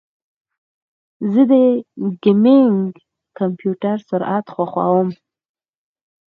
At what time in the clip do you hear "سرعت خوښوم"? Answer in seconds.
4.09-5.09